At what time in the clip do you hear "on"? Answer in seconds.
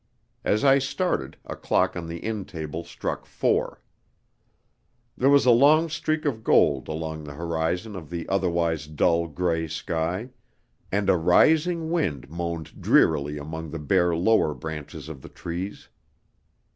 1.95-2.07